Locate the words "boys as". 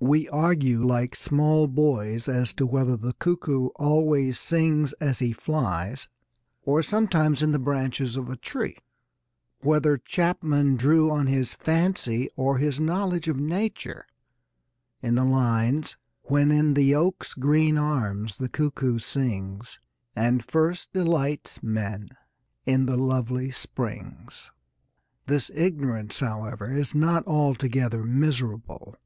1.66-2.52